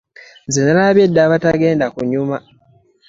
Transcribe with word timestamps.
Nze 0.47 0.59
nalabye 0.63 1.05
dda 1.09 1.21
abatagenda 1.27 1.85
kunyuma. 1.95 2.37